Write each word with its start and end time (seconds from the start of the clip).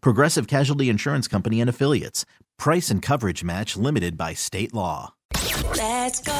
Progressive 0.00 0.46
Casualty 0.46 0.88
Insurance 0.88 1.28
Company 1.28 1.60
and 1.60 1.70
Affiliates. 1.70 2.24
Price 2.58 2.90
and 2.90 3.02
coverage 3.02 3.44
match 3.44 3.76
limited 3.76 4.16
by 4.16 4.34
state 4.34 4.72
law. 4.74 5.14
Let's 5.76 6.20
go. 6.20 6.32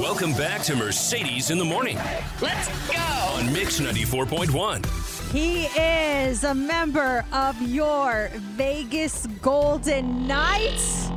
Welcome 0.00 0.32
back 0.32 0.62
to 0.62 0.76
Mercedes 0.76 1.50
in 1.50 1.58
the 1.58 1.64
Morning 1.64 1.96
Let's 2.40 2.68
go. 2.88 2.98
on 2.98 3.52
Mix 3.52 3.80
94.1. 3.80 5.32
He 5.32 5.64
is 5.64 6.44
a 6.44 6.54
member 6.54 7.24
of 7.32 7.60
your 7.62 8.30
Vegas 8.56 9.26
Golden 9.42 10.26
Knights. 10.26 11.10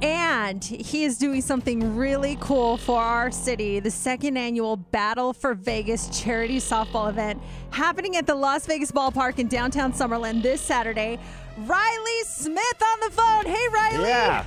And 0.00 0.62
he 0.62 1.02
is 1.02 1.18
doing 1.18 1.42
something 1.42 1.96
really 1.96 2.38
cool 2.40 2.76
for 2.76 3.00
our 3.00 3.32
city. 3.32 3.80
The 3.80 3.90
second 3.90 4.36
annual 4.36 4.76
Battle 4.76 5.32
for 5.32 5.54
Vegas 5.54 6.08
charity 6.22 6.58
softball 6.58 7.08
event 7.10 7.37
happening 7.70 8.16
at 8.16 8.26
the 8.26 8.34
Las 8.34 8.66
Vegas 8.66 8.90
Ballpark 8.90 9.38
in 9.38 9.48
downtown 9.48 9.92
Summerlin 9.92 10.42
this 10.42 10.60
Saturday. 10.60 11.18
Reilly 11.58 12.22
Smith 12.24 12.82
on 12.82 13.00
the 13.00 13.10
phone. 13.10 13.44
Hey, 13.46 13.66
Reilly. 13.72 14.08
Yeah. 14.08 14.44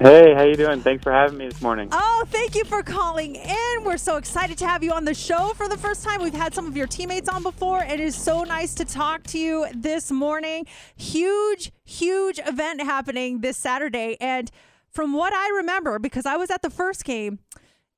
Hey, 0.00 0.32
how 0.32 0.44
you 0.44 0.54
doing? 0.54 0.80
Thanks 0.80 1.02
for 1.02 1.10
having 1.10 1.38
me 1.38 1.48
this 1.48 1.60
morning. 1.60 1.88
Oh, 1.90 2.24
thank 2.28 2.54
you 2.54 2.64
for 2.64 2.84
calling 2.84 3.34
in. 3.34 3.82
We're 3.82 3.96
so 3.96 4.16
excited 4.16 4.56
to 4.58 4.66
have 4.66 4.84
you 4.84 4.92
on 4.92 5.04
the 5.04 5.14
show 5.14 5.54
for 5.56 5.66
the 5.66 5.76
first 5.76 6.04
time. 6.04 6.22
We've 6.22 6.32
had 6.32 6.54
some 6.54 6.68
of 6.68 6.76
your 6.76 6.86
teammates 6.86 7.28
on 7.28 7.42
before. 7.42 7.82
It 7.82 7.98
is 7.98 8.14
so 8.14 8.44
nice 8.44 8.74
to 8.76 8.84
talk 8.84 9.24
to 9.24 9.38
you 9.38 9.66
this 9.74 10.12
morning. 10.12 10.66
Huge, 10.96 11.72
huge 11.84 12.38
event 12.46 12.80
happening 12.80 13.40
this 13.40 13.56
Saturday. 13.56 14.16
And 14.20 14.52
from 14.88 15.14
what 15.14 15.32
I 15.32 15.48
remember, 15.56 15.98
because 15.98 16.26
I 16.26 16.36
was 16.36 16.50
at 16.50 16.62
the 16.62 16.70
first 16.70 17.04
game, 17.04 17.40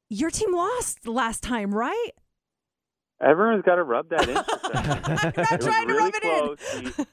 your 0.09 0.31
team 0.31 0.55
lost 0.55 1.07
last 1.07 1.43
time, 1.43 1.75
right? 1.75 2.11
Everyone's 3.21 3.63
got 3.65 3.77
to 3.77 3.83
rub 3.83 4.09
that 4.11 4.29
in. 4.29 4.37
I'm 4.37 5.33
not 5.37 5.61
trying 5.61 5.89
to 5.89 5.95
really 5.95 6.11
rub 6.11 6.57
it 6.59 6.97
close. 6.97 7.07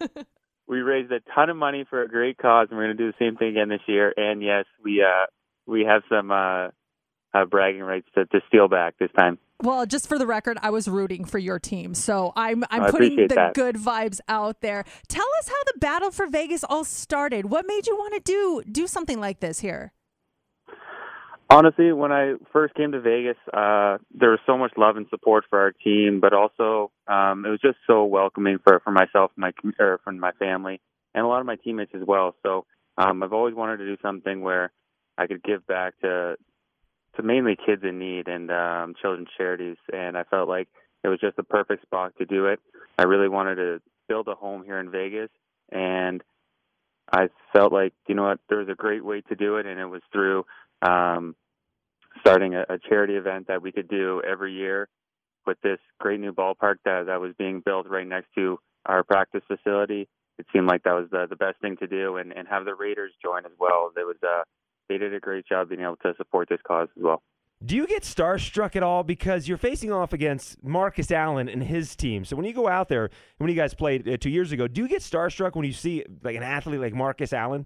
We, 0.67 0.77
we 0.77 0.81
raised 0.81 1.11
a 1.11 1.19
ton 1.33 1.50
of 1.50 1.58
money 1.58 1.86
for 1.89 2.02
a 2.02 2.08
great 2.08 2.38
cause, 2.38 2.67
and 2.69 2.77
we're 2.77 2.86
going 2.86 2.97
to 2.97 3.03
do 3.03 3.11
the 3.11 3.25
same 3.25 3.36
thing 3.38 3.50
again 3.50 3.69
this 3.69 3.81
year. 3.88 4.13
And 4.16 4.41
yes, 4.41 4.66
we 4.83 5.02
uh, 5.02 5.25
we 5.66 5.85
have 5.85 6.03
some 6.09 6.31
uh, 6.31 6.67
uh, 7.33 7.45
bragging 7.45 7.81
rights 7.81 8.08
to, 8.16 8.25
to 8.25 8.39
steal 8.47 8.67
back 8.67 8.95
this 9.00 9.11
time. 9.17 9.38
Well, 9.61 9.88
just 9.88 10.08
for 10.08 10.19
the 10.19 10.28
record, 10.28 10.59
I 10.62 10.69
was 10.69 10.88
rooting 10.88 11.25
for 11.25 11.40
your 11.40 11.57
team. 11.57 11.95
So 11.95 12.31
I'm 12.35 12.63
I'm 12.69 12.84
I 12.84 12.91
putting 12.91 13.16
the 13.16 13.28
that. 13.35 13.53
good 13.56 13.75
vibes 13.75 14.19
out 14.28 14.62
there. 14.62 14.85
Tell 15.07 15.25
us 15.39 15.50
how 15.50 15.63
the 15.66 15.79
battle 15.79 16.12
for 16.12 16.28
Vegas 16.28 16.63
all 16.63 16.84
started. 16.84 17.50
What 17.50 17.66
made 17.68 17.88
you 17.88 17.95
want 17.95 18.13
to 18.13 18.19
do 18.19 18.63
do 18.72 18.88
something 18.88 19.19
like 19.19 19.39
this 19.39 19.59
here? 19.59 19.94
Honestly, 21.50 21.94
when 21.94 22.12
I 22.12 22.34
first 22.52 22.74
came 22.74 22.91
to 22.91 23.00
Vegas, 23.00 23.38
uh, 23.53 24.00
there 24.13 24.31
was 24.31 24.40
so 24.46 24.58
much 24.58 24.74
love 24.75 24.97
and 24.97 25.06
support 25.09 25.46
for 25.50 25.59
our 25.59 25.72
team, 25.72 26.19
but 26.19 26.34
also 26.34 26.91
um, 27.08 27.46
it 27.46 27.50
was 27.50 27.62
just 27.62 27.78
so 27.88 28.03
welcoming 28.03 28.59
for 28.62 28.81
for 28.84 28.91
myself, 28.91 29.31
my 29.38 29.52
or 29.80 30.02
for 30.03 30.12
my 30.12 30.34
family, 30.34 30.81
and 31.16 31.24
a 31.24 31.28
lot 31.28 31.40
of 31.40 31.46
my 31.46 31.56
teammates 31.56 31.94
as 31.96 32.02
well. 32.06 32.36
So 32.44 32.66
um, 32.97 33.24
I've 33.24 33.31
always 33.31 33.56
wanted 33.56 33.78
to 33.78 33.86
do 33.86 33.96
something 34.02 34.41
where 34.41 34.74
I 35.18 35.28
could 35.28 35.41
give 35.41 35.66
back 35.66 35.94
to 36.02 36.36
to 37.16 37.24
mainly 37.24 37.56
kids 37.56 37.81
in 37.84 37.97
need 37.97 38.28
and 38.28 38.52
um, 38.52 38.94
children's 39.02 39.30
charities, 39.38 39.78
and 39.94 40.18
I 40.18 40.24
felt 40.24 40.50
like 40.50 40.68
it 41.06 41.07
was 41.07 41.22
just 41.22 41.38
the 41.38 41.44
perfect 41.44 41.81
spot 41.84 42.12
to 42.18 42.25
do 42.25 42.47
it. 42.47 42.59
I 43.00 43.03
really 43.03 43.30
wanted 43.30 43.56
to 43.56 43.81
build 44.09 44.28
a 44.28 44.36
home 44.36 44.63
here 44.66 44.80
in 44.80 44.91
Vegas, 44.91 45.30
and 45.72 46.22
I 47.09 47.30
felt 47.53 47.72
like 47.72 47.94
you 48.09 48.16
know 48.16 48.24
what, 48.24 48.40
there 48.50 48.59
was 48.59 48.69
a 48.69 48.75
great 48.75 49.06
way 49.06 49.22
to 49.22 49.36
do 49.36 49.56
it, 49.56 49.66
and 49.66 49.80
it 49.80 49.86
was 49.86 50.02
through 50.12 50.46
um, 50.81 51.35
starting 52.21 52.55
a, 52.55 52.61
a 52.69 52.79
charity 52.89 53.15
event 53.15 53.47
that 53.47 53.61
we 53.61 53.71
could 53.71 53.88
do 53.88 54.21
every 54.27 54.53
year 54.53 54.89
with 55.45 55.57
this 55.61 55.79
great 55.99 56.19
new 56.19 56.33
ballpark 56.33 56.75
that 56.85 57.05
that 57.07 57.21
was 57.21 57.33
being 57.38 57.61
built 57.65 57.88
right 57.88 58.07
next 58.07 58.27
to 58.35 58.59
our 58.85 59.03
practice 59.03 59.41
facility. 59.47 60.07
It 60.38 60.45
seemed 60.53 60.67
like 60.67 60.83
that 60.83 60.93
was 60.93 61.07
the 61.11 61.25
the 61.27 61.35
best 61.35 61.59
thing 61.61 61.77
to 61.77 61.88
do, 61.88 62.17
and 62.17 62.31
and 62.31 62.47
have 62.47 62.65
the 62.65 62.75
Raiders 62.75 63.13
join 63.23 63.45
as 63.45 63.51
well. 63.59 63.91
There 63.95 64.05
was 64.05 64.17
uh 64.23 64.43
they 64.89 64.97
did 64.97 65.13
a 65.13 65.19
great 65.19 65.47
job 65.47 65.69
being 65.69 65.81
able 65.81 65.97
to 65.97 66.13
support 66.17 66.49
this 66.49 66.59
cause 66.65 66.89
as 66.95 67.03
well. 67.03 67.21
Do 67.65 67.75
you 67.75 67.88
get 67.88 68.03
starstruck 68.03 68.75
at 68.75 68.83
all 68.83 69.03
because 69.03 69.47
you're 69.47 69.57
facing 69.57 69.91
off 69.91 70.13
against 70.13 70.63
Marcus 70.63 71.09
Allen 71.09 71.49
and 71.49 71.63
his 71.63 71.95
team? 71.95 72.23
So 72.23 72.35
when 72.35 72.45
you 72.45 72.53
go 72.53 72.67
out 72.67 72.88
there, 72.88 73.09
when 73.39 73.49
you 73.49 73.55
guys 73.55 73.73
played 73.73 74.07
uh, 74.07 74.17
two 74.17 74.29
years 74.29 74.51
ago, 74.51 74.67
do 74.67 74.81
you 74.81 74.88
get 74.88 75.01
starstruck 75.01 75.55
when 75.55 75.65
you 75.65 75.73
see 75.73 76.05
like 76.21 76.35
an 76.35 76.44
athlete 76.44 76.79
like 76.79 76.94
Marcus 76.94 77.33
Allen? 77.33 77.65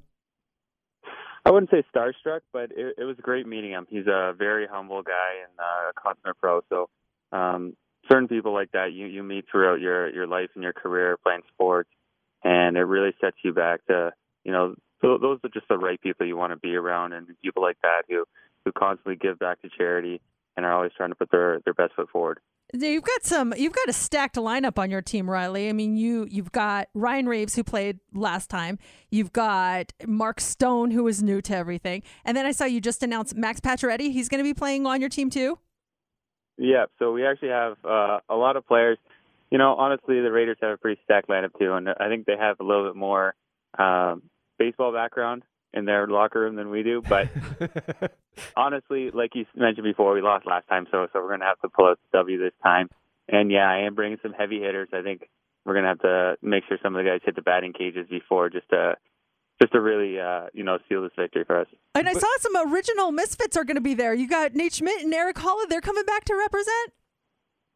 I 1.45 1.51
wouldn't 1.51 1.71
say 1.71 1.83
starstruck, 1.93 2.41
but 2.53 2.71
it, 2.71 2.95
it 2.97 3.03
was 3.03 3.17
great 3.21 3.47
meeting 3.47 3.71
him. 3.71 3.87
He's 3.89 4.07
a 4.07 4.33
very 4.37 4.67
humble 4.67 5.01
guy 5.01 5.41
and 5.43 5.59
uh, 5.59 5.89
a 5.89 5.93
consummate 5.93 6.37
pro. 6.37 6.61
So 6.69 6.89
um, 7.31 7.75
certain 8.09 8.27
people 8.27 8.53
like 8.53 8.71
that 8.73 8.93
you 8.93 9.07
you 9.07 9.23
meet 9.23 9.45
throughout 9.51 9.79
your 9.79 10.09
your 10.13 10.27
life 10.27 10.49
and 10.53 10.63
your 10.63 10.73
career 10.73 11.17
playing 11.23 11.41
sports, 11.53 11.89
and 12.43 12.77
it 12.77 12.83
really 12.83 13.13
sets 13.19 13.37
you 13.43 13.53
back 13.53 13.85
to 13.87 14.11
you 14.43 14.51
know 14.51 14.75
th- 15.01 15.21
those 15.21 15.39
are 15.43 15.49
just 15.49 15.67
the 15.67 15.77
right 15.77 15.99
people 16.01 16.27
you 16.27 16.37
want 16.37 16.51
to 16.51 16.57
be 16.57 16.75
around, 16.75 17.13
and 17.13 17.27
people 17.43 17.63
like 17.63 17.77
that 17.81 18.03
who 18.07 18.25
who 18.63 18.71
constantly 18.71 19.15
give 19.15 19.39
back 19.39 19.61
to 19.61 19.69
charity 19.75 20.21
and 20.55 20.65
are 20.65 20.73
always 20.73 20.91
trying 20.95 21.09
to 21.09 21.15
put 21.15 21.31
their 21.31 21.59
their 21.65 21.73
best 21.73 21.93
foot 21.95 22.09
forward. 22.09 22.39
You've 22.73 23.03
got 23.03 23.23
some. 23.25 23.53
You've 23.57 23.73
got 23.73 23.89
a 23.89 23.93
stacked 23.93 24.35
lineup 24.35 24.79
on 24.79 24.89
your 24.89 25.01
team, 25.01 25.29
Reilly. 25.29 25.67
I 25.67 25.73
mean, 25.73 25.97
you 25.97 26.25
you've 26.29 26.51
got 26.51 26.87
Ryan 26.93 27.27
Reaves 27.27 27.55
who 27.55 27.63
played 27.63 27.99
last 28.13 28.49
time. 28.49 28.79
You've 29.09 29.33
got 29.33 29.91
Mark 30.07 30.39
Stone 30.39 30.91
who 30.91 31.07
is 31.07 31.21
new 31.21 31.41
to 31.41 31.55
everything, 31.55 32.03
and 32.23 32.35
then 32.37 32.45
I 32.45 32.51
saw 32.51 32.65
you 32.65 32.79
just 32.79 33.03
announced 33.03 33.35
Max 33.35 33.59
Pacioretty. 33.59 34.11
He's 34.11 34.29
going 34.29 34.39
to 34.39 34.47
be 34.47 34.53
playing 34.53 34.85
on 34.85 35.01
your 35.01 35.09
team 35.09 35.29
too. 35.29 35.59
Yeah, 36.57 36.85
so 36.99 37.11
we 37.11 37.25
actually 37.25 37.49
have 37.49 37.77
uh, 37.83 38.19
a 38.29 38.35
lot 38.35 38.55
of 38.55 38.65
players. 38.67 38.97
You 39.49 39.57
know, 39.57 39.75
honestly, 39.75 40.21
the 40.21 40.31
Raiders 40.31 40.57
have 40.61 40.71
a 40.71 40.77
pretty 40.77 41.01
stacked 41.03 41.27
lineup 41.27 41.57
too, 41.59 41.73
and 41.73 41.89
I 41.89 42.07
think 42.07 42.25
they 42.25 42.37
have 42.39 42.57
a 42.59 42.63
little 42.63 42.85
bit 42.85 42.95
more 42.95 43.35
um, 43.77 44.23
baseball 44.57 44.93
background 44.93 45.43
in 45.73 45.85
their 45.85 46.07
locker 46.07 46.41
room 46.41 46.55
than 46.55 46.69
we 46.69 46.83
do. 46.83 47.01
But 47.01 47.29
honestly, 48.55 49.11
like 49.11 49.31
you 49.35 49.45
mentioned 49.55 49.85
before, 49.85 50.13
we 50.13 50.21
lost 50.21 50.45
last 50.45 50.67
time, 50.67 50.87
so 50.91 51.07
so 51.13 51.21
we're 51.21 51.31
gonna 51.31 51.45
have 51.45 51.59
to 51.61 51.69
pull 51.69 51.87
out 51.87 51.99
the 52.11 52.17
W 52.17 52.37
this 52.37 52.53
time. 52.63 52.89
And 53.27 53.51
yeah, 53.51 53.69
I 53.69 53.85
am 53.85 53.95
bringing 53.95 54.17
some 54.21 54.33
heavy 54.33 54.59
hitters. 54.59 54.89
I 54.93 55.01
think 55.01 55.27
we're 55.65 55.75
gonna 55.75 55.89
have 55.89 55.99
to 55.99 56.35
make 56.41 56.63
sure 56.67 56.77
some 56.81 56.95
of 56.95 57.03
the 57.03 57.09
guys 57.09 57.21
hit 57.23 57.35
the 57.35 57.41
batting 57.41 57.73
cages 57.73 58.07
before 58.09 58.49
just 58.49 58.69
to 58.69 58.95
just 59.61 59.73
to 59.73 59.81
really 59.81 60.19
uh, 60.19 60.47
you 60.53 60.63
know 60.63 60.79
seal 60.89 61.03
this 61.03 61.11
victory 61.17 61.43
for 61.45 61.61
us. 61.61 61.67
And 61.95 62.09
I 62.09 62.13
saw 62.13 62.27
some 62.39 62.73
original 62.73 63.11
Misfits 63.11 63.55
are 63.57 63.63
going 63.63 63.75
to 63.75 63.81
be 63.81 63.93
there. 63.93 64.13
You 64.13 64.27
got 64.27 64.55
Nate 64.55 64.73
Schmidt 64.73 65.03
and 65.03 65.13
Erik 65.13 65.35
Haula. 65.37 65.67
They're 65.69 65.81
coming 65.81 66.05
back 66.05 66.25
to 66.25 66.35
represent. 66.35 66.93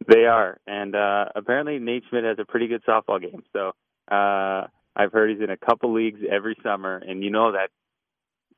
They 0.08 0.26
are, 0.26 0.60
and 0.68 0.96
uh, 0.96 1.26
apparently 1.36 1.80
Nate 1.80 2.04
Schmidt 2.10 2.26
has 2.26 2.38
a 2.40 2.46
pretty 2.46 2.68
good 2.68 2.84
softball 2.88 3.22
game. 3.22 3.44
So 3.54 3.72
uh, 4.12 4.68
I've 4.96 5.12
heard 5.12 5.32
he's 5.32 5.42
in 5.42 5.50
a 5.50 5.58
couple 5.58 5.94
leagues 5.94 6.20
every 6.30 6.58
summer, 6.64 6.98
and 6.98 7.24
you 7.24 7.30
know 7.30 7.54
that 7.54 7.70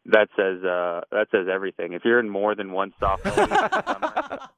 that 0.08 0.30
says 0.36 0.64
uh, 0.64 1.02
that 1.12 1.28
says 1.32 1.48
everything. 1.52 1.94
If 1.94 2.04
you're 2.06 2.20
in 2.20 2.30
more 2.30 2.56
than 2.56 2.72
one 2.72 2.94
softball 3.02 3.38
league 3.38 3.52
in 3.52 3.84
summer, 3.84 4.40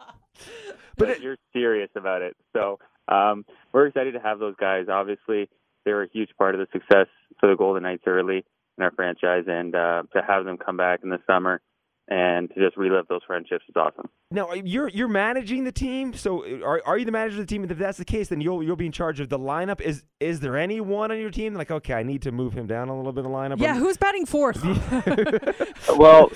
But 0.98 1.22
you're 1.22 1.38
serious 1.54 1.90
about 1.96 2.22
it. 2.22 2.36
So 2.54 2.80
um, 3.08 3.46
we're 3.74 3.88
excited 3.88 4.14
to 4.14 4.20
have 4.20 4.40
those 4.40 4.56
guys. 4.60 4.88
Obviously, 4.90 5.50
they're 5.86 6.04
a 6.04 6.10
huge 6.12 6.30
part 6.38 6.56
of 6.56 6.60
the 6.60 6.68
success 6.72 7.08
for 7.40 7.50
the 7.50 7.56
Golden 7.56 7.84
Knights 7.84 8.04
early 8.06 8.46
in 8.78 8.84
our 8.84 8.92
franchise, 8.92 9.46
and 9.48 9.74
uh, 9.74 10.04
to 10.14 10.22
have 10.22 10.46
them 10.46 10.58
come 10.58 10.78
back 10.78 11.00
in 11.04 11.10
the 11.10 11.20
summer 11.26 11.62
and 12.10 12.50
to 12.50 12.56
just 12.56 12.76
relive 12.76 13.08
those 13.08 13.22
friendships 13.26 13.64
is 13.70 13.76
awesome. 13.76 14.10
Now 14.32 14.52
you're 14.54 14.88
you're 14.90 15.08
managing 15.08 15.64
the 15.64 15.72
team, 15.72 16.14
so 16.14 16.44
uh, 16.44 16.66
are, 16.66 16.82
are 16.86 16.98
you 16.98 17.06
the 17.06 17.12
manager 17.12 17.36
of 17.36 17.42
the 17.42 17.46
team? 17.46 17.62
And 17.62 17.72
if 17.72 17.78
that's 17.78 18.00
the 18.00 18.06
case, 18.06 18.30
then 18.30 18.42
you'll 18.42 18.64
you'll 18.64 18.76
be 18.76 18.88
in 18.88 18.92
charge 18.92 19.20
of 19.20 19.30
the 19.30 19.40
lineup. 19.40 19.80
Is 19.80 20.04
is 20.20 20.40
there 20.40 20.58
anyone 20.58 21.12
on 21.12 21.20
your 21.20 21.30
team 21.30 21.54
like 21.54 21.72
okay, 21.72 21.94
I 21.94 22.04
need 22.04 22.24
to 22.24 22.32
move 22.32 22.54
him 22.54 22.68
down 22.68 22.90
a 22.90 22.98
little 22.98 23.14
bit 23.14 23.26
in 23.26 23.32
the 23.32 23.38
lineup? 23.38 23.60
Yeah, 23.60 23.76
who's 23.76 23.98
batting 23.98 24.26
fourth? 24.26 24.64
well, 25.98 26.32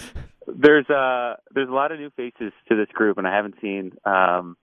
there's 0.47 0.89
uh 0.89 1.35
there's 1.53 1.69
a 1.69 1.73
lot 1.73 1.91
of 1.91 1.99
new 1.99 2.11
faces 2.11 2.53
to 2.69 2.75
this 2.75 2.89
group, 2.93 3.17
and 3.17 3.27
I 3.27 3.35
haven't 3.35 3.55
seen 3.59 3.93
um 4.05 4.55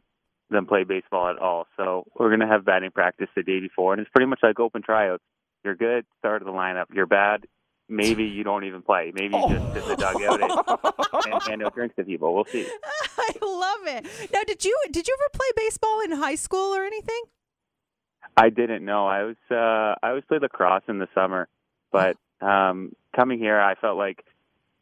them 0.48 0.66
play 0.66 0.84
baseball 0.84 1.28
at 1.28 1.38
all. 1.38 1.66
So 1.76 2.04
we're 2.14 2.30
gonna 2.30 2.48
have 2.48 2.64
batting 2.64 2.92
practice 2.92 3.28
the 3.34 3.42
day 3.42 3.58
before, 3.60 3.92
and 3.92 4.00
it's 4.00 4.10
pretty 4.10 4.28
much 4.28 4.40
like 4.42 4.60
open 4.60 4.82
tryouts. 4.82 5.24
You're 5.64 5.76
good, 5.76 6.06
start 6.18 6.40
of 6.40 6.46
the 6.46 6.52
lineup. 6.52 6.86
You're 6.92 7.06
bad, 7.06 7.46
maybe 7.90 8.24
you 8.24 8.44
don't 8.44 8.64
even 8.64 8.82
play. 8.82 9.12
Maybe 9.14 9.36
you 9.36 9.48
just 9.48 9.74
sit 9.74 9.82
in 9.82 9.88
the 9.88 9.96
dugout 9.96 10.42
and, 10.42 11.32
and 11.32 11.42
hand 11.42 11.62
out 11.62 11.74
drinks 11.74 11.96
to 11.96 12.04
people. 12.04 12.34
We'll 12.34 12.44
see. 12.44 12.66
I 13.18 13.32
love 13.42 13.86
it. 13.86 14.06
Now, 14.32 14.42
did 14.46 14.64
you 14.64 14.76
did 14.90 15.06
you 15.06 15.16
ever 15.18 15.28
play 15.32 15.46
baseball 15.56 16.00
in 16.00 16.12
high 16.12 16.36
school 16.36 16.74
or 16.74 16.84
anything? 16.84 17.22
I 18.36 18.50
didn't 18.50 18.84
know. 18.84 19.06
I 19.06 19.24
was 19.24 19.36
uh 19.50 19.96
I 20.02 20.10
always 20.10 20.24
played 20.28 20.42
lacrosse 20.42 20.84
in 20.88 20.98
the 20.98 21.08
summer, 21.14 21.48
but 21.92 22.16
um 22.40 22.92
coming 23.14 23.38
here 23.38 23.60
I 23.60 23.74
felt 23.74 23.98
like 23.98 24.24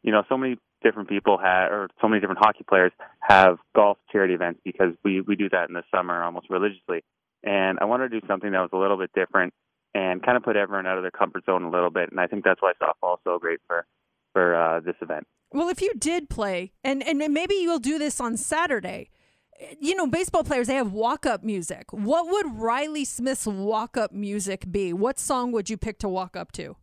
you 0.03 0.11
know 0.11 0.23
so 0.29 0.37
many 0.37 0.57
different 0.81 1.09
people 1.09 1.37
have 1.37 1.71
or 1.71 1.89
so 1.99 2.07
many 2.07 2.21
different 2.21 2.39
hockey 2.39 2.63
players 2.67 2.93
have 3.19 3.57
golf 3.75 3.97
charity 4.11 4.33
events 4.33 4.61
because 4.63 4.93
we 5.03 5.21
we 5.21 5.35
do 5.35 5.49
that 5.49 5.67
in 5.67 5.73
the 5.73 5.83
summer 5.93 6.23
almost 6.23 6.49
religiously. 6.49 7.03
And 7.43 7.79
I 7.79 7.85
wanted 7.85 8.11
to 8.11 8.19
do 8.19 8.27
something 8.27 8.51
that 8.51 8.59
was 8.59 8.69
a 8.73 8.77
little 8.77 8.97
bit 8.97 9.11
different 9.13 9.53
and 9.93 10.23
kind 10.23 10.37
of 10.37 10.43
put 10.43 10.55
everyone 10.55 10.87
out 10.87 10.97
of 10.97 11.03
their 11.03 11.11
comfort 11.11 11.45
zone 11.45 11.63
a 11.63 11.69
little 11.69 11.89
bit. 11.89 12.11
And 12.11 12.19
I 12.19 12.27
think 12.27 12.43
that's 12.43 12.61
why 12.61 12.73
softball 12.81 13.15
is 13.15 13.19
so 13.23 13.39
great 13.39 13.59
for 13.67 13.85
for 14.33 14.55
uh, 14.55 14.79
this 14.79 14.95
event. 15.01 15.25
Well, 15.51 15.69
if 15.69 15.81
you 15.81 15.93
did 15.97 16.29
play, 16.29 16.73
and 16.83 17.01
and 17.03 17.17
maybe 17.33 17.55
you'll 17.55 17.79
do 17.79 17.97
this 17.97 18.19
on 18.21 18.37
Saturday. 18.37 19.09
You 19.81 19.93
know, 19.95 20.07
baseball 20.07 20.43
players 20.43 20.67
they 20.67 20.75
have 20.75 20.93
walk 20.93 21.25
up 21.25 21.43
music. 21.43 21.91
What 21.91 22.31
would 22.31 22.61
Reilly 22.61 23.03
Smith's 23.03 23.45
walk 23.45 23.97
up 23.97 24.13
music 24.13 24.71
be? 24.71 24.93
What 24.93 25.19
song 25.19 25.51
would 25.51 25.69
you 25.69 25.75
pick 25.75 25.99
to 25.99 26.07
walk 26.07 26.37
up 26.37 26.53
to? 26.53 26.77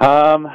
Um, 0.00 0.48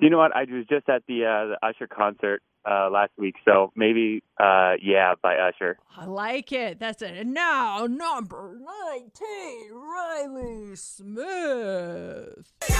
you 0.00 0.08
know 0.08 0.18
what? 0.18 0.34
I 0.34 0.44
was 0.44 0.64
just 0.70 0.88
at 0.88 1.02
the 1.06 1.24
uh, 1.24 1.46
the 1.48 1.58
Usher 1.62 1.86
concert 1.86 2.42
uh, 2.68 2.90
last 2.90 3.12
week. 3.16 3.36
So 3.44 3.72
maybe, 3.76 4.22
uh, 4.38 4.74
yeah, 4.82 5.14
by 5.22 5.36
Usher. 5.36 5.78
I 5.96 6.06
like 6.06 6.52
it. 6.52 6.78
That's 6.78 7.02
it. 7.02 7.16
And 7.16 7.34
now, 7.34 7.86
number 7.86 8.58
19, 8.92 9.72
Reilly 9.72 10.76
Smith. 10.76 12.52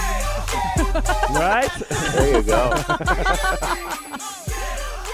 right? 1.31 1.69
There 2.13 2.37
you 2.37 2.43
go. 2.43 2.71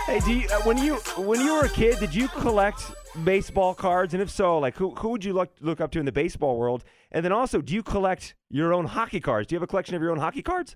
hey, 0.06 0.19
do 0.19 0.34
you, 0.34 0.48
uh, 0.50 0.62
when 0.62 0.78
you 0.78 0.96
when 1.18 1.42
you 1.42 1.54
were 1.54 1.66
a 1.66 1.70
kid, 1.70 2.00
did 2.00 2.13
you 2.13 2.28
collect 2.30 2.81
baseball 3.24 3.74
cards? 3.74 4.13
And 4.13 4.22
if 4.22 4.30
so, 4.30 4.58
like 4.58 4.75
who 4.75 4.96
who 4.96 5.10
would 5.10 5.24
you 5.25 5.34
look 5.34 5.52
look 5.62 5.81
up 5.81 5.92
to 5.92 6.00
in 6.00 6.06
the 6.06 6.12
baseball 6.12 6.58
world? 6.58 6.84
And 7.12 7.24
then 7.24 7.31
also, 7.31 7.62
do 7.62 7.74
you 7.74 7.84
collect 7.84 8.36
your 8.50 8.74
own 8.74 8.86
hockey 8.86 9.20
cards? 9.20 9.48
Do 9.48 9.56
you 9.56 9.58
have 9.58 9.63
a 9.63 9.68
collection 9.68 9.96
of 9.96 10.02
your 10.02 10.12
own 10.12 10.20
hockey 10.20 10.42
cards? 10.42 10.75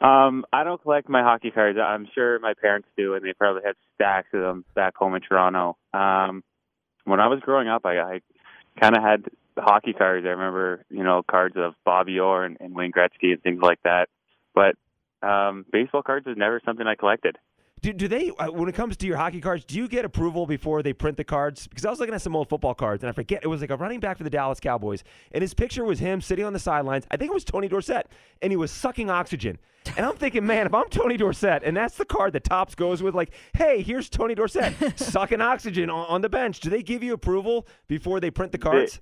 Um, 0.00 0.46
I 0.52 0.64
don't 0.64 0.80
collect 0.80 1.08
my 1.08 1.22
hockey 1.22 1.50
cards. 1.50 1.78
I'm 1.78 2.08
sure 2.14 2.38
my 2.38 2.54
parents 2.54 2.88
do, 2.96 3.14
and 3.14 3.24
they 3.24 3.34
probably 3.34 3.62
have 3.66 3.76
stacks 3.94 4.28
of 4.32 4.40
them 4.40 4.64
back 4.74 4.96
home 4.96 5.14
in 5.14 5.20
Toronto. 5.20 5.76
Um, 5.92 6.42
when 7.04 7.20
I 7.20 7.26
was 7.26 7.40
growing 7.40 7.68
up, 7.68 7.84
I, 7.84 7.98
I 7.98 8.20
kind 8.80 8.96
of 8.96 9.02
had 9.02 9.26
hockey 9.58 9.92
cards. 9.92 10.24
I 10.24 10.30
remember, 10.30 10.84
you 10.88 11.04
know, 11.04 11.22
cards 11.28 11.56
of 11.58 11.74
Bobby 11.84 12.18
Orr 12.18 12.44
and, 12.44 12.56
and 12.60 12.74
Wayne 12.74 12.92
Gretzky 12.92 13.32
and 13.32 13.42
things 13.42 13.60
like 13.60 13.80
that. 13.84 14.08
But 14.54 14.76
um, 15.26 15.66
baseball 15.70 16.02
cards 16.02 16.26
was 16.26 16.36
never 16.38 16.62
something 16.64 16.86
I 16.86 16.94
collected. 16.94 17.36
Do, 17.82 17.94
do 17.94 18.08
they, 18.08 18.30
uh, 18.30 18.52
when 18.52 18.68
it 18.68 18.74
comes 18.74 18.96
to 18.98 19.06
your 19.06 19.16
hockey 19.16 19.40
cards, 19.40 19.64
do 19.64 19.76
you 19.76 19.88
get 19.88 20.04
approval 20.04 20.46
before 20.46 20.82
they 20.82 20.92
print 20.92 21.16
the 21.16 21.24
cards? 21.24 21.66
Because 21.66 21.86
I 21.86 21.90
was 21.90 21.98
looking 21.98 22.14
at 22.14 22.20
some 22.20 22.36
old 22.36 22.48
football 22.48 22.74
cards, 22.74 23.02
and 23.02 23.08
I 23.08 23.12
forget, 23.12 23.40
it 23.42 23.46
was 23.46 23.62
like 23.62 23.70
a 23.70 23.76
running 23.76 24.00
back 24.00 24.18
for 24.18 24.24
the 24.24 24.30
Dallas 24.30 24.60
Cowboys, 24.60 25.02
and 25.32 25.40
his 25.40 25.54
picture 25.54 25.84
was 25.84 25.98
him 25.98 26.20
sitting 26.20 26.44
on 26.44 26.52
the 26.52 26.58
sidelines. 26.58 27.06
I 27.10 27.16
think 27.16 27.30
it 27.30 27.34
was 27.34 27.44
Tony 27.44 27.68
Dorsett, 27.68 28.06
and 28.42 28.52
he 28.52 28.56
was 28.56 28.70
sucking 28.70 29.08
oxygen. 29.08 29.58
And 29.96 30.06
I'm 30.06 30.16
thinking, 30.16 30.46
man, 30.46 30.66
if 30.66 30.74
I'm 30.74 30.88
Tony 30.88 31.16
Dorsett, 31.16 31.62
and 31.64 31.76
that's 31.76 31.96
the 31.96 32.04
card 32.04 32.32
that 32.34 32.44
Topps 32.44 32.74
goes 32.74 33.02
with, 33.02 33.14
like, 33.14 33.30
hey, 33.54 33.82
here's 33.82 34.08
Tony 34.08 34.34
Dorsett 34.34 34.74
sucking 34.98 35.40
oxygen 35.40 35.90
on, 35.90 36.06
on, 36.06 36.20
the 36.20 36.28
bench. 36.28 36.60
Do 36.60 36.70
they 36.70 36.82
give 36.82 37.02
you 37.02 37.14
approval 37.14 37.66
before 37.88 38.20
they 38.20 38.30
print 38.30 38.52
the 38.52 38.58
cards? 38.58 39.00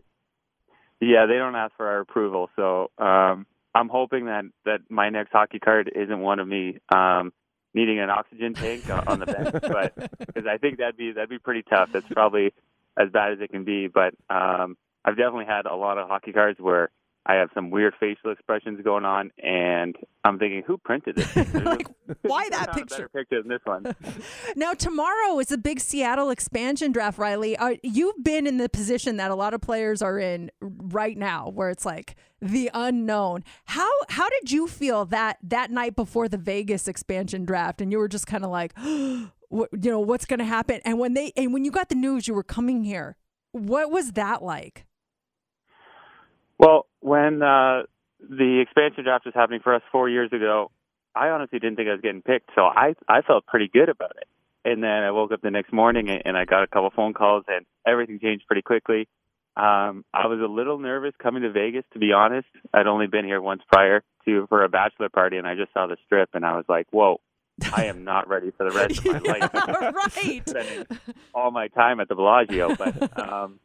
They, 1.01 1.09
yeah, 1.09 1.27
they 1.27 1.35
don't 1.35 1.57
ask 1.57 1.77
for 1.77 1.87
our 1.87 2.01
approval. 2.01 2.49
So 2.57 2.91
um, 2.99 3.47
I'm 3.75 3.89
hoping 3.89 4.27
that, 4.27 4.45
that 4.65 4.81
my 4.89 5.11
next 5.11 5.33
hockey 5.33 5.59
card 5.59 5.91
isn't 5.95 6.21
one 6.21 6.39
of 6.39 6.49
me. 6.49 6.79
Um, 6.95 7.33
needing 7.75 8.01
an 8.01 8.11
oxygen 8.11 8.55
tank 8.55 8.85
on 9.07 9.21
the 9.21 9.27
bench, 9.27 9.51
but 9.63 9.95
because 10.19 10.47
I 10.47 10.59
think 10.59 10.79
that'd 10.79 10.97
be 10.97 11.13
that'd 11.13 11.29
be 11.29 11.39
pretty 11.39 11.63
tough. 11.63 11.91
That's 11.93 12.09
probably 12.09 12.53
as 12.99 13.11
bad 13.11 13.33
as 13.33 13.41
it 13.41 13.51
can 13.51 13.65
be. 13.65 13.89
But 13.89 14.15
um, 14.31 14.77
I've 15.05 15.17
definitely 15.17 15.47
had 15.47 15.67
a 15.67 15.75
lot 15.75 15.99
of 15.99 16.09
hockey 16.09 16.33
cards 16.33 16.59
where 16.59 16.91
I 17.31 17.35
have 17.35 17.51
some 17.53 17.69
weird 17.69 17.93
facial 18.01 18.33
expressions 18.33 18.81
going 18.83 19.05
on, 19.05 19.31
and 19.37 19.95
I'm 20.25 20.39
thinking, 20.39 20.63
who 20.67 20.79
printed 20.79 21.17
this? 21.17 21.55
like, 21.55 21.87
why 22.23 22.49
that 22.49 22.73
picture? 22.73 23.11
picture 23.11 23.43
than 23.43 23.49
this 23.49 23.61
one. 23.65 23.95
now 24.57 24.73
tomorrow 24.73 25.39
is 25.39 25.53
a 25.53 25.59
big 25.59 25.79
Seattle 25.79 26.31
expansion 26.31 26.91
draft, 26.91 27.19
Reilly. 27.19 27.55
Are, 27.59 27.77
you've 27.83 28.25
been 28.25 28.47
in 28.47 28.57
the 28.57 28.71
position 28.71 29.19
that 29.19 29.31
a 29.31 29.35
lot 29.35 29.53
of 29.53 29.61
players 29.61 30.01
are 30.01 30.19
in 30.19 30.51
right 30.63 31.19
now, 31.19 31.51
where 31.51 31.69
it's 31.69 31.85
like 31.85 32.17
the 32.41 32.71
unknown. 32.73 33.45
How 33.67 33.91
how 34.09 34.31
did 34.31 34.51
you 34.51 34.67
feel 34.67 35.05
that 35.07 35.37
that 35.43 35.71
night 35.71 35.97
before 35.97 36.31
the 36.31 36.39
Vegas 36.39 36.89
expansion 36.89 37.45
draft, 37.45 37.83
and 37.83 37.93
you 37.93 37.99
were 37.99 38.09
just 38.09 38.27
kind 38.27 38.43
of 38.43 38.51
like, 38.51 38.73
what, 39.51 39.69
you 39.73 39.91
know, 39.91 40.01
what's 40.01 40.25
going 40.25 40.39
to 40.39 40.47
happen? 40.47 40.81
And 40.87 40.99
when 40.99 41.13
they 41.13 41.33
and 41.37 41.53
when 41.53 41.67
you 41.67 41.73
got 41.73 41.91
the 41.91 41.95
news 41.95 42.27
you 42.27 42.33
were 42.33 42.43
coming 42.43 42.85
here, 42.85 43.19
what 43.53 43.91
was 43.91 44.13
that 44.13 44.43
like? 44.43 44.87
Well, 46.59 46.87
when 47.01 47.43
uh, 47.43 47.83
the 48.21 48.61
expansion 48.61 49.05
draft 49.05 49.25
was 49.25 49.35
happening 49.35 49.61
for 49.63 49.75
us 49.75 49.83
four 49.93 50.09
years 50.09 50.33
ago, 50.33 50.71
I 51.15 51.29
honestly 51.29 51.59
didn't 51.59 51.77
think 51.77 51.89
I 51.89 51.93
was 51.93 52.01
getting 52.01 52.23
picked, 52.23 52.51
so 52.55 52.63
I 52.63 52.95
I 53.09 53.23
felt 53.23 53.47
pretty 53.47 53.69
good 53.73 53.89
about 53.89 54.17
it. 54.17 54.29
And 54.65 54.83
then 54.83 54.91
I 54.91 55.11
woke 55.13 55.33
up 55.33 55.41
the 55.41 55.51
next 55.51 55.73
morning 55.73 56.11
and 56.11 56.37
I 56.37 56.45
got 56.45 56.63
a 56.63 56.67
couple 56.67 56.91
phone 56.95 57.15
calls, 57.15 57.45
and 57.49 57.65
everything 57.87 58.19
changed 58.21 58.47
pretty 58.47 58.63
quickly. 58.63 59.09
Um, 59.57 60.05
I 60.15 60.27
was 60.27 60.41
a 60.41 60.47
little 60.47 60.79
nervous 60.79 61.15
coming 61.21 61.43
to 61.43 61.51
Vegas, 61.51 61.85
to 61.93 61.99
be 61.99 62.13
honest. 62.13 62.47
I'd 62.73 62.87
only 62.87 63.09
been 63.09 63.25
here 63.25 63.41
once 63.41 63.63
prior 63.71 64.05
to 64.25 64.47
for 64.49 64.63
a 64.63 64.69
bachelor 64.69 65.09
party, 65.09 65.37
and 65.37 65.47
I 65.47 65.55
just 65.55 65.73
saw 65.73 65.87
the 65.87 65.97
strip, 66.07 66.31
and 66.35 66.45
I 66.45 66.57
was 66.57 66.65
like, 66.69 66.87
"Whoa, 66.91 67.21
I 67.75 67.87
am 67.87 68.05
not 68.05 68.29
ready 68.29 68.53
for 68.57 68.71
the 68.71 68.77
rest 68.77 68.99
of 68.99 69.05
my 69.07 69.19
life." 69.39 69.51
right. 70.15 70.49
Spending 70.49 70.87
all 71.35 71.51
my 71.51 71.69
time 71.69 71.99
at 71.99 72.09
the 72.09 72.15
Bellagio, 72.15 72.77
but 72.77 73.19
um, 73.29 73.59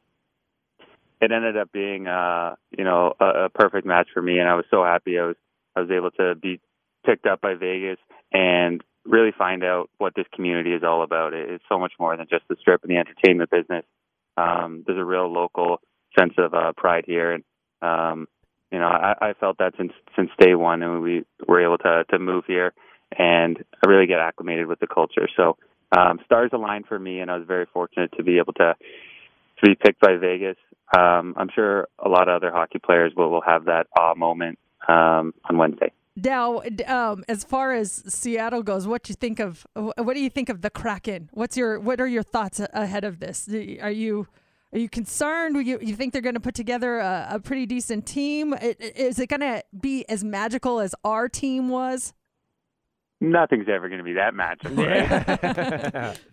it 1.23 1.31
ended 1.31 1.57
up 1.57 1.71
being 1.71 2.07
uh 2.07 2.55
you 2.77 2.83
know 2.83 3.13
a, 3.19 3.45
a 3.45 3.49
perfect 3.49 3.85
match 3.85 4.07
for 4.13 4.21
me 4.21 4.39
and 4.39 4.49
I 4.49 4.55
was 4.55 4.65
so 4.69 4.83
happy 4.83 5.19
I 5.19 5.25
was 5.25 5.35
I 5.75 5.81
was 5.81 5.91
able 5.91 6.11
to 6.11 6.35
be 6.35 6.59
picked 7.05 7.25
up 7.25 7.41
by 7.41 7.55
Vegas 7.55 7.97
and 8.31 8.83
really 9.05 9.31
find 9.37 9.63
out 9.63 9.89
what 9.97 10.13
this 10.15 10.25
community 10.33 10.73
is 10.73 10.83
all 10.83 11.03
about. 11.03 11.33
It's 11.33 11.63
so 11.69 11.77
much 11.77 11.93
more 11.99 12.15
than 12.15 12.27
just 12.29 12.47
the 12.49 12.55
strip 12.59 12.83
and 12.83 12.91
the 12.91 12.97
entertainment 12.97 13.49
business. 13.49 13.85
Um, 14.37 14.83
there's 14.85 14.99
a 14.99 15.05
real 15.05 15.31
local 15.31 15.77
sense 16.17 16.33
of 16.37 16.53
uh, 16.53 16.71
pride 16.75 17.03
here, 17.05 17.33
and 17.33 17.43
um, 17.81 18.27
you 18.71 18.79
know 18.79 18.87
I, 18.87 19.13
I 19.21 19.33
felt 19.33 19.57
that 19.59 19.73
since 19.77 19.91
since 20.15 20.29
day 20.39 20.55
one, 20.55 20.81
and 20.81 21.01
we 21.01 21.23
were 21.47 21.63
able 21.63 21.77
to 21.79 22.03
to 22.09 22.19
move 22.19 22.45
here 22.47 22.73
and 23.15 23.63
really 23.85 24.07
get 24.07 24.19
acclimated 24.19 24.67
with 24.67 24.79
the 24.79 24.87
culture. 24.87 25.27
So 25.37 25.57
um, 25.95 26.19
stars 26.25 26.49
aligned 26.53 26.87
for 26.87 26.97
me, 26.97 27.19
and 27.19 27.29
I 27.29 27.37
was 27.37 27.47
very 27.47 27.67
fortunate 27.71 28.11
to 28.17 28.23
be 28.23 28.39
able 28.39 28.53
to 28.53 28.73
to 29.63 29.69
be 29.69 29.75
picked 29.75 29.99
by 29.99 30.17
Vegas 30.17 30.57
um, 30.95 31.33
I'm 31.37 31.49
sure 31.53 31.87
a 31.99 32.07
lot 32.07 32.27
of 32.27 32.35
other 32.35 32.51
hockey 32.51 32.79
players 32.79 33.13
will, 33.15 33.31
will 33.31 33.41
have 33.41 33.65
that 33.65 33.87
awe 33.97 34.13
moment 34.15 34.59
um, 34.87 35.33
on 35.49 35.57
Wednesday. 35.57 35.91
Now, 36.15 36.61
um, 36.85 37.23
as 37.27 37.43
far 37.43 37.73
as 37.73 37.91
Seattle 37.91 38.61
goes, 38.61 38.85
what 38.85 39.03
do 39.03 39.11
you 39.11 39.15
think 39.15 39.39
of 39.39 39.65
what 39.75 40.13
do 40.13 40.19
you 40.19 40.29
think 40.29 40.49
of 40.49 40.61
the 40.61 40.69
Kraken? 40.69 41.29
What's 41.33 41.57
your 41.57 41.79
what 41.79 41.99
are 41.99 42.07
your 42.07 42.21
thoughts 42.21 42.59
ahead 42.59 43.03
of 43.03 43.19
this? 43.19 43.49
Are 43.81 43.89
you 43.89 44.27
are 44.71 44.77
you 44.77 44.89
concerned? 44.89 45.55
You, 45.65 45.79
you 45.81 45.95
think 45.95 46.13
they're 46.13 46.21
going 46.21 46.35
to 46.35 46.39
put 46.39 46.53
together 46.53 46.99
a, 46.99 47.27
a 47.31 47.39
pretty 47.39 47.65
decent 47.65 48.05
team? 48.05 48.53
Is 48.53 49.17
it 49.17 49.27
going 49.27 49.39
to 49.39 49.63
be 49.79 50.07
as 50.07 50.23
magical 50.23 50.79
as 50.79 50.93
our 51.03 51.27
team 51.27 51.69
was? 51.69 52.13
Nothing's 53.19 53.67
ever 53.67 53.87
going 53.87 53.99
to 53.99 54.03
be 54.03 54.13
that 54.13 54.35
magical. 54.35 54.75
Right? 54.75 56.19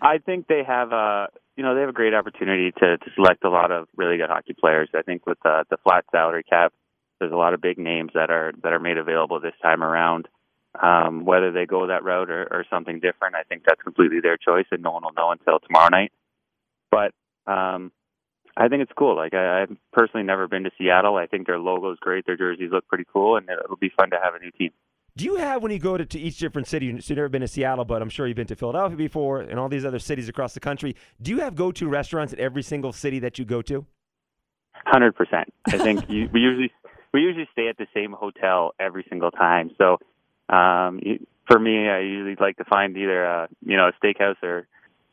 I 0.00 0.18
think 0.18 0.46
they 0.46 0.62
have 0.66 0.92
a 0.92 1.28
you 1.56 1.62
know 1.64 1.74
they 1.74 1.80
have 1.80 1.90
a 1.90 1.94
great 1.94 2.14
opportunity 2.14 2.72
to 2.72 2.98
to 2.98 3.10
select 3.14 3.44
a 3.44 3.50
lot 3.50 3.70
of 3.70 3.88
really 3.96 4.16
good 4.16 4.30
hockey 4.30 4.54
players. 4.58 4.88
I 4.94 5.02
think 5.02 5.26
with 5.26 5.38
the 5.42 5.64
the 5.70 5.76
flat 5.78 6.04
salary 6.10 6.42
cap, 6.42 6.72
there's 7.18 7.32
a 7.32 7.36
lot 7.36 7.54
of 7.54 7.60
big 7.60 7.78
names 7.78 8.12
that 8.14 8.30
are 8.30 8.52
that 8.62 8.72
are 8.72 8.78
made 8.78 8.98
available 8.98 9.40
this 9.40 9.54
time 9.62 9.82
around. 9.82 10.28
Um, 10.80 11.24
whether 11.24 11.50
they 11.50 11.66
go 11.66 11.86
that 11.88 12.04
route 12.04 12.30
or, 12.30 12.42
or 12.42 12.64
something 12.70 13.00
different, 13.00 13.34
I 13.34 13.42
think 13.42 13.64
that's 13.66 13.82
completely 13.82 14.20
their 14.20 14.36
choice, 14.36 14.66
and 14.70 14.82
no 14.82 14.92
one 14.92 15.02
will 15.02 15.12
know 15.12 15.30
until 15.30 15.58
tomorrow 15.58 15.88
night. 15.88 16.12
But 16.90 17.12
um, 17.50 17.90
I 18.56 18.68
think 18.68 18.82
it's 18.82 18.92
cool. 18.96 19.16
Like 19.16 19.34
I, 19.34 19.62
I've 19.62 19.76
personally 19.92 20.24
never 20.24 20.46
been 20.46 20.64
to 20.64 20.70
Seattle. 20.78 21.16
I 21.16 21.26
think 21.26 21.46
their 21.46 21.58
logo 21.58 21.90
is 21.92 21.98
great. 22.00 22.26
Their 22.26 22.36
jerseys 22.36 22.70
look 22.70 22.86
pretty 22.86 23.06
cool, 23.12 23.36
and 23.36 23.48
it'll 23.48 23.76
be 23.76 23.90
fun 23.96 24.10
to 24.10 24.18
have 24.22 24.34
a 24.34 24.38
new 24.38 24.50
team. 24.52 24.70
Do 25.18 25.24
you 25.24 25.34
have 25.34 25.64
when 25.64 25.72
you 25.72 25.80
go 25.80 25.96
to, 25.96 26.06
to 26.06 26.18
each 26.18 26.38
different 26.38 26.68
city? 26.68 26.92
So 27.00 27.10
you've 27.10 27.16
never 27.16 27.28
been 27.28 27.40
to 27.40 27.48
Seattle, 27.48 27.84
but 27.84 28.00
I'm 28.00 28.08
sure 28.08 28.28
you've 28.28 28.36
been 28.36 28.46
to 28.46 28.54
Philadelphia 28.54 28.96
before 28.96 29.40
and 29.40 29.58
all 29.58 29.68
these 29.68 29.84
other 29.84 29.98
cities 29.98 30.28
across 30.28 30.54
the 30.54 30.60
country. 30.60 30.94
Do 31.20 31.32
you 31.32 31.40
have 31.40 31.56
go-to 31.56 31.88
restaurants 31.88 32.32
at 32.32 32.38
every 32.38 32.62
single 32.62 32.92
city 32.92 33.18
that 33.18 33.36
you 33.36 33.44
go 33.44 33.60
to? 33.62 33.84
Hundred 34.86 35.16
percent. 35.16 35.52
I 35.66 35.78
think 35.78 36.08
you, 36.08 36.28
we 36.32 36.38
usually 36.38 36.70
we 37.12 37.22
usually 37.22 37.48
stay 37.50 37.66
at 37.66 37.76
the 37.76 37.88
same 37.92 38.12
hotel 38.12 38.74
every 38.78 39.04
single 39.08 39.32
time. 39.32 39.72
So 39.76 39.98
um, 40.54 41.00
for 41.48 41.58
me, 41.58 41.88
I 41.88 41.98
usually 41.98 42.36
like 42.38 42.56
to 42.58 42.64
find 42.64 42.96
either 42.96 43.24
a 43.24 43.48
you 43.66 43.76
know 43.76 43.88
a 43.88 43.92
steakhouse 44.06 44.40
or 44.44 44.68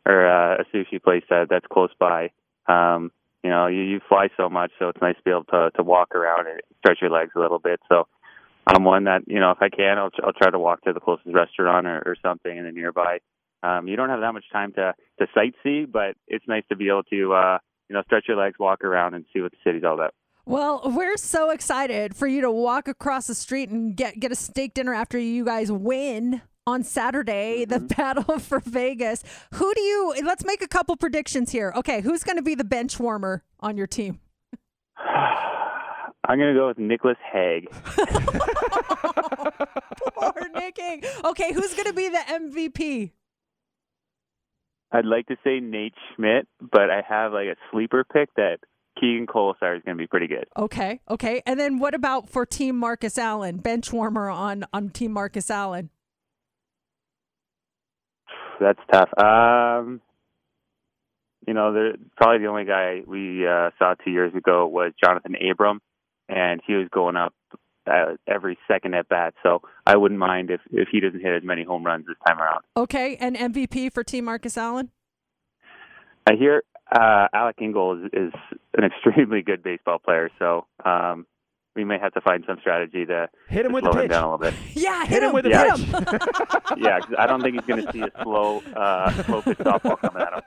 or 0.05 0.27
a 0.27 0.65
sushi 0.71 1.01
place 1.01 1.23
that 1.31 1.47
that's 1.49 1.65
close 1.73 1.89
by. 1.99 2.29
Um, 2.67 3.11
you 3.43 3.49
know, 3.49 3.65
you, 3.65 3.81
you 3.81 4.01
fly 4.07 4.27
so 4.37 4.49
much, 4.49 4.71
so 4.77 4.89
it's 4.89 5.01
nice 5.01 5.15
to 5.15 5.23
be 5.23 5.31
able 5.31 5.45
to 5.45 5.71
to 5.77 5.81
walk 5.81 6.13
around 6.13 6.45
and 6.45 6.61
stretch 6.77 6.99
your 7.01 7.09
legs 7.09 7.31
a 7.35 7.39
little 7.39 7.59
bit. 7.59 7.79
So 7.89 8.07
I'm 8.67 8.83
one 8.83 9.03
that 9.05 9.21
you 9.27 9.39
know 9.39 9.51
if 9.51 9.61
I 9.61 9.69
can, 9.69 9.97
I'll 9.97 10.09
I'll 10.23 10.33
try 10.33 10.49
to 10.49 10.59
walk 10.59 10.81
to 10.83 10.93
the 10.93 10.99
closest 10.99 11.33
restaurant 11.33 11.85
or, 11.85 12.01
or 12.05 12.15
something 12.21 12.55
in 12.55 12.65
the 12.65 12.71
nearby. 12.71 13.19
Um, 13.63 13.87
you 13.87 13.95
don't 13.95 14.09
have 14.09 14.21
that 14.21 14.33
much 14.33 14.45
time 14.51 14.73
to 14.73 14.93
to 15.19 15.27
sightsee, 15.35 15.91
but 15.91 16.15
it's 16.27 16.45
nice 16.47 16.63
to 16.69 16.75
be 16.75 16.87
able 16.89 17.03
to 17.03 17.33
uh, 17.33 17.57
you 17.89 17.95
know 17.95 18.01
stretch 18.03 18.25
your 18.27 18.37
legs, 18.37 18.57
walk 18.59 18.83
around, 18.83 19.13
and 19.13 19.25
see 19.33 19.41
what 19.41 19.51
the 19.51 19.57
city's 19.63 19.83
all 19.83 19.93
about. 19.93 20.13
Well, 20.45 20.81
we're 20.85 21.17
so 21.17 21.49
excited 21.49 22.15
for 22.15 22.27
you 22.27 22.41
to 22.41 22.51
walk 22.51 22.87
across 22.87 23.27
the 23.27 23.35
street 23.35 23.69
and 23.69 23.95
get 23.95 24.19
get 24.19 24.31
a 24.31 24.35
steak 24.35 24.73
dinner 24.73 24.93
after 24.93 25.19
you 25.19 25.45
guys 25.45 25.71
win 25.71 26.41
on 26.67 26.83
Saturday, 26.83 27.65
the 27.65 27.79
battle 27.79 28.39
for 28.39 28.59
Vegas. 28.59 29.23
Who 29.53 29.73
do 29.75 29.81
you? 29.81 30.15
Let's 30.23 30.43
make 30.43 30.63
a 30.63 30.67
couple 30.67 30.95
predictions 30.95 31.51
here. 31.51 31.71
Okay, 31.75 32.01
who's 32.01 32.23
going 32.23 32.37
to 32.37 32.43
be 32.43 32.55
the 32.55 32.63
bench 32.63 32.99
warmer 32.99 33.43
on 33.59 33.77
your 33.77 33.87
team? 33.87 34.19
I'm 36.27 36.37
going 36.39 36.53
to 36.53 36.59
go 36.59 36.67
with 36.67 36.77
Nicolas 36.79 37.17
Hague. 37.31 37.69
Poor 40.15 40.33
Nick 40.53 40.77
Hague. 40.77 41.05
Okay, 41.23 41.53
who's 41.53 41.73
going 41.73 41.85
to 41.85 41.93
be 41.93 42.09
the 42.09 42.17
MVP? 42.27 43.11
I'd 44.91 45.05
like 45.05 45.27
to 45.27 45.35
say 45.43 45.59
Nate 45.59 45.93
Schmidt, 46.15 46.47
but 46.59 46.89
I 46.89 47.01
have 47.07 47.33
like 47.33 47.47
a 47.47 47.55
sleeper 47.71 48.03
pick 48.03 48.33
that 48.35 48.57
Keegan 48.99 49.27
Kolesar 49.27 49.77
is 49.77 49.83
going 49.83 49.97
to 49.97 50.01
be 50.01 50.07
pretty 50.07 50.27
good. 50.27 50.45
Okay, 50.57 51.01
okay. 51.09 51.41
And 51.45 51.59
then 51.59 51.79
what 51.79 51.93
about 51.93 52.29
for 52.29 52.45
Team 52.45 52.77
Marcus 52.77 53.17
Allen, 53.17 53.57
bench 53.57 53.91
warmer 53.91 54.29
on 54.29 54.65
on 54.73 54.89
Team 54.89 55.11
Marcus 55.11 55.51
Allen? 55.51 55.89
That's 58.59 58.79
tough. 58.91 59.09
Um, 59.17 60.01
you 61.45 61.53
know, 61.53 61.93
probably 62.15 62.39
the 62.39 62.47
only 62.47 62.65
guy 62.65 63.01
we 63.05 63.45
uh, 63.45 63.71
saw 63.77 63.95
two 63.95 64.11
years 64.11 64.33
ago 64.33 64.65
was 64.65 64.93
Johnathan 65.03 65.51
Abram, 65.51 65.81
and 66.29 66.61
he 66.65 66.73
was 66.73 66.87
going 66.89 67.15
up 67.15 67.33
uh, 67.87 68.15
every 68.27 68.57
second 68.67 68.95
at 68.95 69.07
bat. 69.09 69.33
So 69.43 69.61
I 69.85 69.95
wouldn't 69.97 70.19
mind 70.19 70.49
if 70.49 70.61
if 70.71 70.87
he 70.91 70.99
doesn't 70.99 71.21
hit 71.21 71.35
as 71.35 71.43
many 71.43 71.63
home 71.63 71.85
runs 71.85 72.05
this 72.07 72.17
time 72.27 72.39
around. 72.39 72.63
Okay, 72.75 73.17
and 73.17 73.35
MVP 73.35 73.93
for 73.93 74.03
Team 74.03 74.25
Marcus 74.25 74.57
Allen? 74.57 74.89
I 76.27 76.33
hear 76.33 76.63
uh, 76.91 77.27
Alec 77.33 77.57
Ingold 77.61 78.05
is, 78.05 78.09
is 78.13 78.33
an 78.75 78.83
extremely 79.05 79.41
good 79.41 79.63
baseball 79.63 79.99
player, 79.99 80.29
so 80.39 80.65
um, 80.83 81.25
we 81.75 81.83
may 81.83 81.99
have 81.99 82.13
to 82.13 82.21
find 82.21 82.43
some 82.47 82.57
strategy 82.59 83.05
to 83.05 83.27
Hit 83.47 83.65
him 83.65 83.71
to 83.71 83.75
with 83.75 83.83
slow 83.83 83.93
the 83.93 84.01
him 84.03 84.07
down 84.07 84.23
a 84.23 84.31
little 84.35 84.37
bit. 84.37 84.53
Yeah, 84.73 85.01
hit, 85.01 85.09
Hit 85.09 85.23
him 85.23 85.33
with 85.33 85.45
a 85.45 85.49
Yeah. 85.49 85.75
pitch. 85.75 85.85
yeah, 86.77 86.99
'cause 86.99 87.15
I 87.17 87.27
don't 87.27 87.41
think 87.41 87.55
he's 87.55 87.65
going 87.65 87.85
to 87.85 87.91
see 87.91 88.01
a 88.01 88.11
slow, 88.23 88.61
uh, 88.75 89.11
slow 89.23 89.41
pitch 89.41 89.57
softball 89.59 89.99
coming 89.99 90.21
at 90.23 90.33
him. 90.33 90.41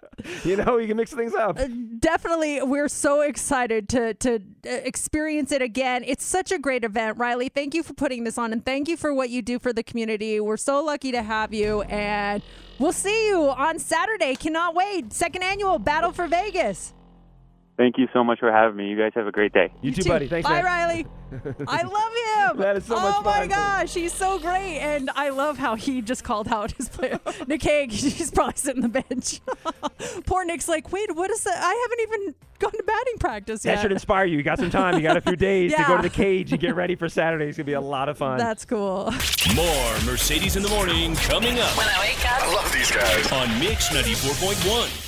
you 0.44 0.56
know, 0.56 0.78
you 0.78 0.86
can 0.88 0.96
mix 0.96 1.12
things 1.12 1.34
up. 1.34 1.58
Definitely, 1.98 2.62
we're 2.62 2.88
so 2.88 3.20
excited 3.20 3.88
to 3.90 4.14
to 4.14 4.36
uh, 4.36 4.70
experience 4.70 5.52
it 5.52 5.62
again. 5.62 6.02
It's 6.06 6.24
such 6.24 6.50
a 6.52 6.58
great 6.58 6.84
event, 6.84 7.18
Reilly. 7.18 7.48
Thank 7.48 7.74
you 7.74 7.82
for 7.82 7.94
putting 7.94 8.24
this 8.24 8.38
on, 8.38 8.52
and 8.52 8.64
thank 8.64 8.88
you 8.88 8.96
for 8.96 9.12
what 9.14 9.30
you 9.30 9.42
do 9.42 9.58
for 9.58 9.72
the 9.72 9.82
community. 9.82 10.40
We're 10.40 10.56
so 10.56 10.82
lucky 10.82 11.12
to 11.12 11.22
have 11.22 11.52
you, 11.52 11.82
and 11.82 12.42
we'll 12.78 12.92
see 12.92 13.28
you 13.28 13.42
on 13.50 13.78
Saturday. 13.78 14.34
Cannot 14.34 14.74
wait! 14.74 15.12
Second 15.12 15.42
annual 15.42 15.78
Battle 15.78 16.12
for 16.12 16.26
Vegas. 16.26 16.94
Thank 17.78 17.96
you 17.96 18.08
so 18.12 18.24
much 18.24 18.40
for 18.40 18.50
having 18.50 18.76
me. 18.76 18.88
You 18.88 18.98
guys 18.98 19.12
have 19.14 19.28
a 19.28 19.32
great 19.32 19.52
day. 19.52 19.72
You 19.82 19.92
too, 19.92 20.02
buddy. 20.02 20.26
Thanks, 20.26 20.48
Bye, 20.48 20.62
man. 20.62 20.64
Reilly. 20.64 21.06
I 21.68 21.82
love 21.82 22.56
him. 22.56 22.60
That 22.60 22.76
is 22.76 22.86
so 22.86 22.96
much 22.96 23.14
fun. 23.14 23.14
Oh 23.18 23.22
my 23.22 23.46
gosh, 23.46 23.94
he's 23.94 24.12
so 24.12 24.40
great, 24.40 24.78
and 24.78 25.08
I 25.14 25.28
love 25.28 25.58
how 25.58 25.76
he 25.76 26.02
just 26.02 26.24
called 26.24 26.48
out 26.48 26.72
his 26.72 26.88
player. 26.88 27.20
Nick 27.46 27.62
Hague, 27.62 27.92
he's 27.92 28.32
probably 28.32 28.54
sitting 28.56 28.82
on 28.82 28.90
the 28.90 29.02
bench. 29.02 29.40
Poor 30.26 30.44
Nick's 30.44 30.66
like, 30.66 30.90
wait, 30.90 31.14
what 31.14 31.30
is 31.30 31.44
that? 31.44 31.56
I 31.56 31.72
haven't 31.72 32.00
even 32.00 32.34
gone 32.58 32.72
to 32.72 32.82
batting 32.82 33.18
practice 33.20 33.64
yet. 33.64 33.76
That 33.76 33.82
should 33.82 33.92
inspire 33.92 34.24
you. 34.24 34.38
You 34.38 34.42
got 34.42 34.58
some 34.58 34.70
time. 34.70 34.96
You 34.96 35.02
got 35.02 35.16
a 35.16 35.20
few 35.20 35.36
days 35.36 35.72
to 35.76 35.84
go 35.86 35.96
to 35.98 36.02
the 36.02 36.10
cage 36.10 36.50
and 36.50 36.60
get 36.60 36.74
ready 36.74 36.96
for 36.96 37.08
Saturday. 37.08 37.44
It's 37.46 37.58
going 37.58 37.66
to 37.66 37.70
be 37.70 37.74
a 37.74 37.80
lot 37.80 38.08
of 38.08 38.18
fun. 38.18 38.38
That's 38.38 38.64
cool. 38.64 39.12
More 39.54 39.94
Mercedes 40.04 40.56
in 40.56 40.64
the 40.64 40.68
Morning 40.68 41.14
coming 41.14 41.60
up 41.60 41.76
When 41.78 41.86
I 41.86 42.00
wake 42.00 42.28
up, 42.28 42.42
I 42.42 42.54
love 42.54 42.72
these 42.72 42.90
guys 42.90 43.30
on 43.30 43.60
Mix 43.60 43.90
94.1. 43.90 45.07